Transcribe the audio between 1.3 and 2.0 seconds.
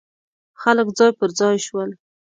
ځای شول.